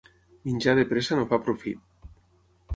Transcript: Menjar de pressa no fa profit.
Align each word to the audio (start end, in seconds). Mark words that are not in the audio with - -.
Menjar 0.47 0.73
de 0.79 0.85
pressa 0.95 1.19
no 1.21 1.27
fa 1.35 1.41
profit. 1.45 2.11